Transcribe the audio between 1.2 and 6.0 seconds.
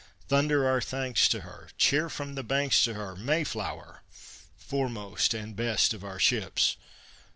to her! Cheer from the banks to her! Mayflower! Foremost and best